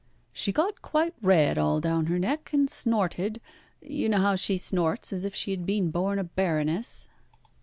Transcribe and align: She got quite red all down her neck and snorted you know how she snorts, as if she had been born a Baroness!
She 0.33 0.51
got 0.51 0.81
quite 0.81 1.13
red 1.21 1.59
all 1.59 1.79
down 1.79 2.07
her 2.07 2.17
neck 2.17 2.49
and 2.53 2.67
snorted 2.67 3.39
you 3.83 4.09
know 4.09 4.17
how 4.17 4.35
she 4.35 4.57
snorts, 4.57 5.13
as 5.13 5.25
if 5.25 5.35
she 5.35 5.51
had 5.51 5.63
been 5.63 5.91
born 5.91 6.17
a 6.17 6.23
Baroness! 6.23 7.07